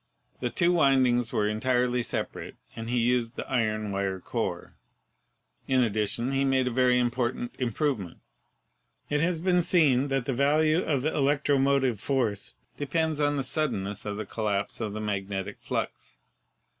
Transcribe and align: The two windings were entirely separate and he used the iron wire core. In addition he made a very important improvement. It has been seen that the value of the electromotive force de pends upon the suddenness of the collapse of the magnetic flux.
The 0.39 0.49
two 0.49 0.71
windings 0.73 1.31
were 1.31 1.47
entirely 1.47 2.01
separate 2.01 2.55
and 2.75 2.89
he 2.89 2.97
used 2.97 3.35
the 3.35 3.47
iron 3.47 3.91
wire 3.91 4.19
core. 4.19 4.73
In 5.67 5.83
addition 5.83 6.31
he 6.31 6.43
made 6.43 6.67
a 6.67 6.71
very 6.71 6.97
important 6.97 7.53
improvement. 7.59 8.17
It 9.11 9.21
has 9.21 9.39
been 9.39 9.61
seen 9.61 10.07
that 10.07 10.25
the 10.25 10.33
value 10.33 10.81
of 10.81 11.03
the 11.03 11.15
electromotive 11.15 11.99
force 11.99 12.55
de 12.77 12.87
pends 12.87 13.19
upon 13.19 13.35
the 13.37 13.43
suddenness 13.43 14.03
of 14.03 14.17
the 14.17 14.25
collapse 14.25 14.81
of 14.81 14.93
the 14.93 15.01
magnetic 15.01 15.59
flux. 15.59 16.17